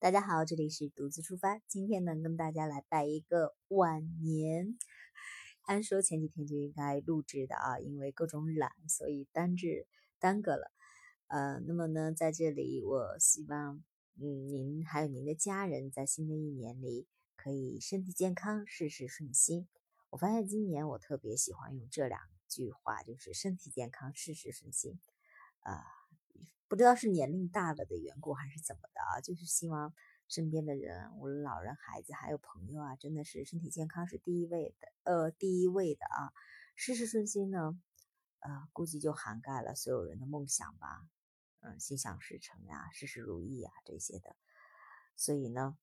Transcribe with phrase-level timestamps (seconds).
[0.00, 1.58] 大家好，这里是独自出发。
[1.66, 4.78] 今天呢，跟大家来拜一个晚年。
[5.62, 9.88] 按说前几天就应该录制的啊，因为各种懒，所以单制
[10.20, 10.70] 耽搁了。
[11.26, 13.82] 呃，那么呢，在这里，我希望，
[14.20, 19.66] 嗯，您还有您的家人在新的一年里可以身体健康，事事顺心。
[20.10, 25.00] 我发现今年我特别喜欢用这两句话，就是身体健康，事事顺心。
[25.58, 25.97] 啊。
[26.68, 29.94] 不知道是年龄大了的缘故还是怎么的啊，就是希望
[30.28, 36.30] 身边的人，无论老人、孩子还有朋友啊，真的是身体健康是第一位的，呃，第一位的啊。
[36.76, 37.80] 事事顺心呢，
[38.40, 41.08] 呃，估计就涵盖了所有人的梦想吧，
[41.60, 44.36] 嗯，心想事成呀，事事如意呀这些的。
[45.16, 45.76] 所以呢，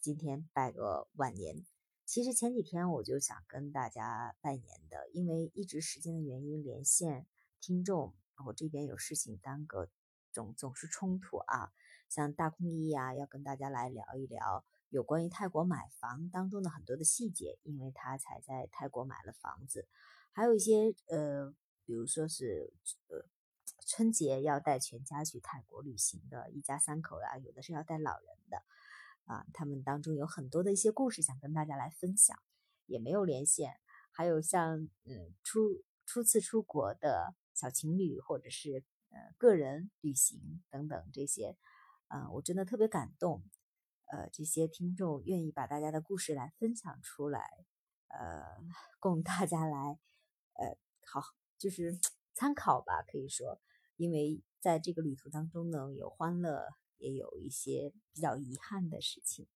[0.00, 1.66] 今天拜个晚年。
[2.06, 7.26] 其实前几天我就想跟大家拜年的，因为一直时间的原因连线
[7.60, 8.14] 听众，
[8.46, 9.90] 我这边有事情耽搁。
[10.32, 11.72] 总总是冲突啊，
[12.08, 19.88] 像大空翼啊，要跟大家来聊一聊有关于泰国买房当中的很多的细节，因为他才在泰国买了房子，
[20.32, 22.72] 还有一些呃，比如说是
[23.08, 23.24] 呃
[23.86, 28.62] 春节要带全家去泰国旅行的一家三口啊，有的是要带老人的
[29.24, 32.38] 啊，他们当中有很多的一些故事想跟大家来分享，
[32.86, 33.80] 也没有连线，
[34.12, 38.84] 还有像嗯初初次出国的小情侣或者是。
[39.30, 41.56] 呃，个人旅行等等这些，
[42.08, 43.42] 啊，我真的特别感动。
[44.06, 47.48] 呃，这些听众愿意把大家的故事来分享出来，
[48.08, 48.42] 呃，
[48.98, 49.98] 供大家来，
[50.54, 51.22] 呃，好，
[51.58, 51.96] 就是
[52.34, 53.60] 参考吧，可以说，
[53.96, 56.66] 因为在这个旅途当中呢，有欢乐，
[56.98, 59.46] 也有一些比较遗憾的事情，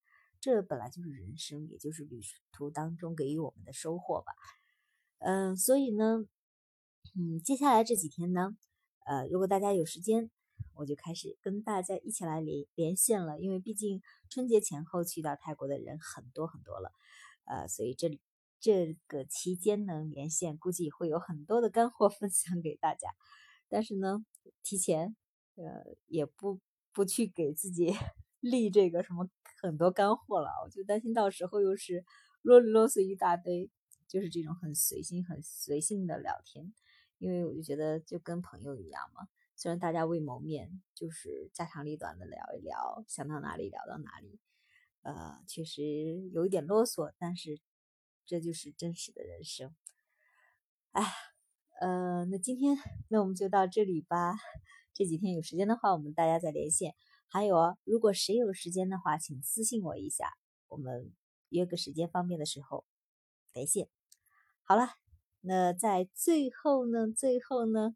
[0.40, 2.20] 这本来就是人生，也就是旅
[2.52, 4.32] 途当中给予我们的收获吧。
[5.18, 6.24] 嗯，所以呢，
[7.16, 8.56] 嗯，接下来这几天呢。
[9.04, 10.30] 呃，如果大家有时间，
[10.74, 13.38] 我就开始跟大家一起来连连线了。
[13.38, 16.90] 因为毕竟春节前后去到泰国的人很多很多了，
[17.44, 18.18] 呃，所以这
[18.60, 23.08] 这个期间呢连线，估计会有很多的干货 分享给大家。
[23.68, 24.24] 但是呢，
[24.62, 25.14] 提前
[25.56, 26.60] 呃也不
[26.92, 27.92] 不去给自己
[28.40, 29.28] 立这个什么
[29.60, 32.04] 很多干货了，我就担心到时候又是
[32.42, 33.70] 啰里啰嗦一大堆，
[34.08, 36.72] 就是这种很随心、很随性的聊天。
[37.24, 39.26] 因为我就觉得就跟朋友一样嘛，
[39.56, 44.38] 虽然大家未谋面，就是家长里短的聊一聊，想到哪里聊到哪里，
[45.00, 45.82] 呃，确实
[46.34, 47.58] 有一点啰嗦，但是
[48.26, 49.74] 这就是真实的人生。
[50.92, 51.02] 哎，
[51.80, 52.76] 呃，那今天
[53.08, 54.34] 那我们就到这里吧。
[54.92, 56.94] 这几天有时间的话，我们大家再连线。
[57.26, 60.28] 还有啊，如果谁有时间的话，请私信我一下，
[60.68, 61.10] 我们
[61.48, 62.84] 约个时间方便的时候
[63.54, 63.88] 连线。
[64.62, 65.03] 好了。
[65.46, 67.06] 那在最后呢？
[67.12, 67.94] 最后呢？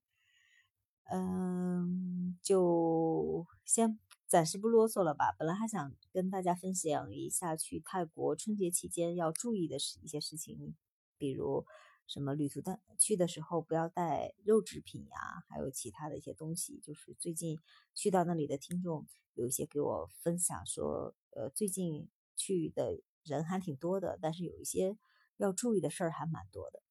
[1.04, 5.34] 嗯，就先暂时不啰嗦了吧。
[5.38, 10.76] 本来还想跟大家分享一下去泰国春节期间要注意的一些事情，
[11.16, 11.64] 比如
[12.06, 16.78] 什么旅途的去的时候不要带肉制品呀，还有其他的一些东西。
[16.84, 17.58] 就是最近
[17.94, 24.98] 去到那里的听众有一些给我分享说，呃，最近去的人还挺多的，但是有一些
[25.38, 26.82] 要注意的事儿还蛮多的。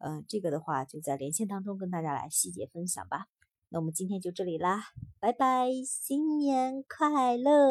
[0.00, 3.26] 嗯，这个的话就在连线当中跟大家来细节分享吧。
[3.68, 4.82] 那我们今天就这里啦，
[5.20, 7.70] 拜拜，新年快乐，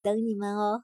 [0.00, 0.82] 等你们哦。